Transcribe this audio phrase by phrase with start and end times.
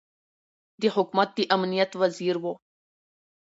[0.81, 2.53] د حکومت د امنیت وزیر ؤ